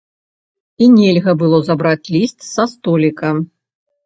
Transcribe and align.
І 0.85 0.87
нельга 0.93 1.31
было 1.41 1.59
забраць 1.69 2.09
ліст 2.17 2.37
са 2.53 2.67
століка. 2.73 3.27